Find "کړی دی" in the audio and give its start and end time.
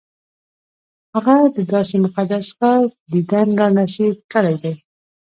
4.33-4.73